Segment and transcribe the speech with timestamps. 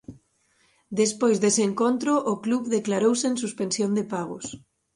[0.99, 4.45] Despois dese encontro o club declarouse en suspensión de pagos.